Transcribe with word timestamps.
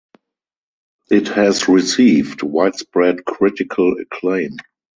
It 1.11 1.27
has 1.27 1.67
received 1.67 2.41
widespread 2.41 3.23
critical 3.23 3.99
acclaim. 3.99 4.57